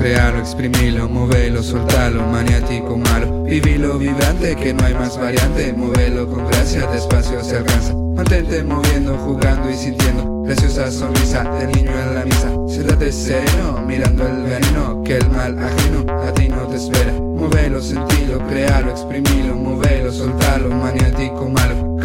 crealo, 0.00 0.38
exprimilo, 0.38 1.08
movelo, 1.08 1.62
soltalo, 1.62 2.26
maniático, 2.26 2.96
malo. 2.96 3.44
Vivilo, 3.44 3.98
vibrante, 3.98 4.56
que 4.56 4.72
no 4.72 4.84
hay 4.84 4.94
más 4.94 5.18
variante. 5.18 5.72
Movelo 5.72 6.26
con 6.26 6.46
gracia, 6.46 6.86
despacio 6.86 7.42
se 7.44 7.58
alcanza. 7.58 7.94
Mantente 7.94 8.62
moviendo, 8.62 9.16
jugando 9.18 9.70
y 9.70 9.74
sintiendo. 9.74 10.42
Graciosa 10.42 10.90
sonrisa 10.90 11.44
del 11.44 11.70
niño 11.72 11.90
en 11.90 12.14
la 12.14 12.24
misa. 12.24 12.50
Siéntate 12.68 13.12
sereno, 13.12 13.82
mirando 13.86 14.26
el 14.26 14.42
veneno. 14.42 15.02
Que 15.04 15.18
el 15.18 15.30
mal 15.30 15.58
ajeno 15.58 16.04
a 16.22 16.32
ti 16.32 16.48
no 16.48 16.66
te 16.66 16.76
espera. 16.76 17.12
Movelo, 17.12 17.80
sentilo, 17.80 18.38
crealo, 18.48 18.90
exprimilo, 18.90 19.54
movelo, 19.54 20.12
soltalo, 20.12 20.70
maniático. 20.70 21.39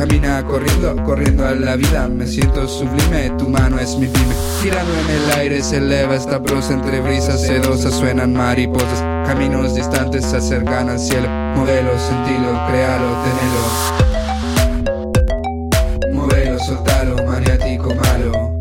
Camina 0.07 0.43
corriendo, 0.43 0.95
corriendo 1.03 1.47
a 1.47 1.55
la 1.55 1.75
vida. 1.75 2.07
Me 2.07 2.27
siento 2.27 2.67
sublime, 2.67 3.31
tu 3.39 3.49
mano 3.49 3.79
es 3.79 3.97
mi 3.97 4.05
pyme. 4.05 4.35
Girando 4.61 4.93
en 4.99 5.09
el 5.09 5.31
aire 5.39 5.63
se 5.63 5.77
eleva 5.77 6.13
esta 6.13 6.43
prosa 6.43 6.75
entre 6.75 6.99
brisas 6.99 7.41
sedosas, 7.41 7.95
suenan 7.95 8.33
mariposas. 8.33 9.01
Caminos 9.25 9.73
distantes 9.73 10.23
se 10.25 10.37
acercan 10.37 10.89
al 10.89 10.99
cielo. 10.99 11.27
Movelo, 11.55 11.89
sentilo, 11.97 12.51
crealo, 12.67 13.17
tenelo. 13.23 13.63
Movelo, 16.13 16.59
soltalo, 16.59 17.15
maniático, 17.25 17.89
malo. 17.95 18.55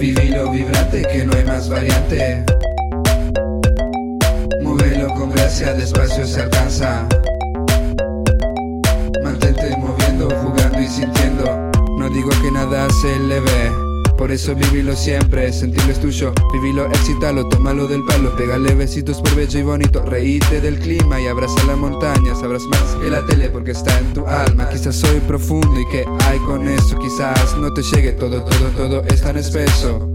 Vivilo, 0.00 0.50
vibrante, 0.52 1.02
que 1.02 1.26
no 1.26 1.36
hay 1.36 1.44
más 1.44 1.68
variante. 1.68 2.46
Movelo 4.62 5.08
con 5.08 5.32
gracia, 5.32 5.74
despacio 5.74 6.26
se 6.26 6.40
alcanza. 6.40 7.06
No 12.08 12.14
digo 12.14 12.30
que 12.40 12.50
nada 12.50 12.88
se 13.02 13.16
eleve. 13.16 13.70
Por 14.16 14.32
eso 14.32 14.54
vivilo 14.54 14.96
siempre, 14.96 15.52
sentirlo 15.52 15.92
es 15.92 16.00
tuyo, 16.00 16.32
vivilo, 16.54 16.86
excítalo, 16.86 17.46
tómalo 17.50 17.86
del 17.86 18.02
palo, 18.06 18.34
pégale 18.34 18.74
besitos 18.74 19.20
por 19.20 19.34
bello 19.34 19.58
y 19.58 19.62
bonito, 19.62 20.02
reíte 20.02 20.62
del 20.62 20.78
clima 20.78 21.20
y 21.20 21.26
abraza 21.26 21.62
la 21.66 21.76
montaña, 21.76 22.34
sabrás 22.34 22.62
más 22.62 22.96
que 23.02 23.10
la 23.10 23.26
tele 23.26 23.50
porque 23.50 23.72
está 23.72 23.98
en 23.98 24.14
tu 24.14 24.26
alma, 24.26 24.70
quizás 24.70 24.96
soy 24.96 25.20
profundo 25.20 25.78
y 25.78 25.86
que 25.88 26.06
hay 26.24 26.38
con 26.38 26.66
eso, 26.66 26.98
quizás 26.98 27.54
no 27.58 27.72
te 27.74 27.82
llegue 27.82 28.12
todo, 28.12 28.42
todo, 28.42 28.70
todo 28.74 29.02
es 29.02 29.20
tan 29.20 29.36
espeso. 29.36 30.08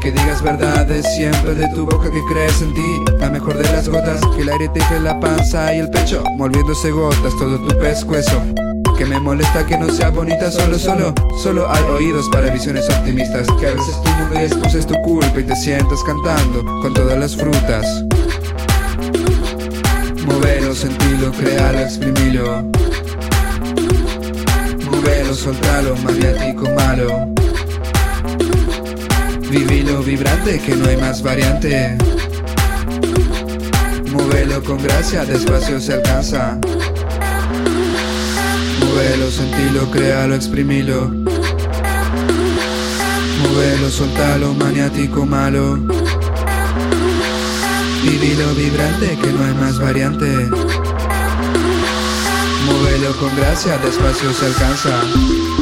Que 0.00 0.12
digas 0.12 0.42
verdades 0.42 1.04
siempre 1.16 1.56
de 1.56 1.68
tu 1.74 1.86
boca 1.86 2.08
que 2.10 2.22
crees 2.32 2.62
en 2.62 2.72
ti. 2.72 3.04
La 3.18 3.30
mejor 3.30 3.56
de 3.56 3.64
las 3.64 3.88
gotas, 3.88 4.20
que 4.36 4.42
el 4.42 4.48
aire 4.48 4.68
te 4.68 5.00
la 5.00 5.18
panza 5.18 5.74
y 5.74 5.78
el 5.78 5.90
pecho 5.90 6.22
Volviéndose 6.38 6.90
gotas 6.90 7.36
todo 7.36 7.58
tu 7.60 7.78
pescuezo 7.78 8.42
que 9.02 9.08
me 9.08 9.18
molesta 9.18 9.66
que 9.66 9.76
no 9.76 9.90
sea 9.90 10.10
bonita 10.10 10.48
solo, 10.48 10.78
solo 10.78 11.12
Solo 11.42 11.68
hay 11.68 11.82
oídos 11.84 12.28
para 12.30 12.52
visiones 12.52 12.88
optimistas 12.88 13.48
Que 13.58 13.66
a 13.66 13.74
veces 13.74 14.00
tu 14.00 14.10
mundo 14.10 14.34
y 14.40 14.44
excusa 14.44 14.78
es 14.78 14.86
tu 14.86 14.94
culpa 15.02 15.40
Y 15.40 15.42
te 15.42 15.56
sientas 15.56 15.98
cantando 16.04 16.64
con 16.80 16.94
todas 16.94 17.18
las 17.18 17.34
frutas. 17.36 17.84
Movelo, 20.24 20.72
sentilo, 20.74 21.32
crealo, 21.32 21.80
exprimilo. 21.80 22.62
Movelo, 24.88 25.34
soltalo, 25.34 25.96
maniático, 25.96 26.70
malo. 26.76 27.28
Vivilo, 29.50 30.02
vibrante, 30.02 30.60
que 30.60 30.76
no 30.76 30.88
hay 30.88 30.96
más 30.96 31.22
variante. 31.22 31.98
Movelo 34.12 34.62
con 34.62 34.80
gracia, 34.80 35.24
despacio 35.24 35.80
se 35.80 35.94
alcanza 35.94 36.58
Movelo, 38.92 39.30
sentilo, 39.30 39.90
créalo, 39.90 40.34
exprimilo. 40.34 41.10
Movelo, 43.42 43.90
soltalo, 43.90 44.52
maniático, 44.52 45.24
malo. 45.24 45.78
Vivilo, 48.02 48.54
vibrante, 48.54 49.16
que 49.16 49.32
no 49.32 49.44
hay 49.44 49.54
más 49.54 49.78
variante. 49.78 50.26
Movelo 52.66 53.16
con 53.18 53.34
gracia, 53.34 53.78
despacio 53.78 54.30
se 54.34 54.44
alcanza. 54.44 55.61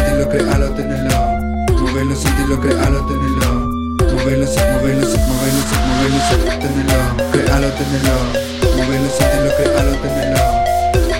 Movelo, 0.00 0.24
sentirlo, 0.24 0.28
crealo, 0.30 0.70
tenelo. 0.74 1.20
Movelo, 1.78 2.16
sentirlo, 2.16 2.60
crealo, 2.60 3.00
tenelo. 3.06 3.50
Movelo, 4.14 4.46
se, 4.46 4.60
movelo, 4.72 5.06
se, 5.06 5.18
tenelo. 6.60 7.00
Crealo, 7.32 7.68
tenelo. 7.76 8.16
Movelo, 8.76 9.08
sentirlo, 9.10 9.50
crealo, 9.56 9.92
tenelo. 10.00 10.44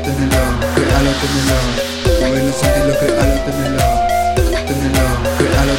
Tenelo, 0.05 0.43
crealo, 0.75 1.13
tenelo. 1.21 1.59
Movelo, 2.21 2.53
sentirlo, 2.53 2.95
crealo, 3.01 3.37
tenelo. 3.45 3.89
Tenelo, 4.67 5.05
crealo, 5.37 5.75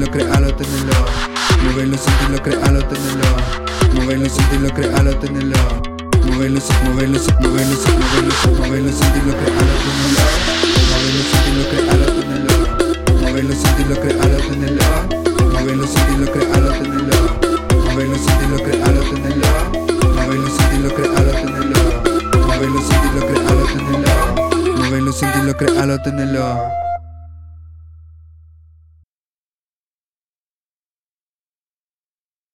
sentirlo, 0.00 0.10
crealo, 0.10 0.54
tenelo. 0.56 0.96
Movelo, 1.62 1.96
sentirlo, 1.98 2.42
crealo, 2.42 2.80
tenelo. 2.84 3.28
Movelo, 3.94 4.28
sentirlo, 4.28 4.70
crealo, 4.74 5.14
tenelo. 5.16 5.56
Movelo, 6.24 6.60
se, 6.60 6.72
movelo, 6.84 7.18
se, 7.18 7.32
movelo, 7.40 7.76
se, 7.76 7.90
movelo, 7.92 8.30
se, 8.30 8.48
movelo, 8.50 8.92
sentirlo, 8.92 9.32
crealo, 9.36 9.74
tenelo. 9.84 10.24
Movelo, 10.90 11.22
sentirlo, 11.30 11.64
crealo, 11.70 12.06
tenelo. 12.16 12.54
Movelo, 13.20 13.54
sentirlo, 13.54 13.96
crealo, 14.00 14.38
tenelo. 14.48 14.86
Movelo, 15.52 15.86
sentirlo, 15.86 16.26
crealo, 16.32 16.70
tenelo. 16.72 17.18
Movelo, 17.84 18.16
sentirlo, 18.16 18.58
crealo, 18.64 19.00
tenelo. 19.10 19.48
Movelo, 20.16 20.48
sentirlo, 20.56 20.90
crealo, 20.96 21.32
tenelo. 21.40 21.80
Movelo, 22.46 22.80
sentirlo, 22.80 23.20
crealo, 23.26 23.64
tenelo. 23.72 24.12
Movelo, 24.76 25.12
sentirlo, 25.12 25.56
crealo, 25.56 25.98
tenelo. 25.98 26.79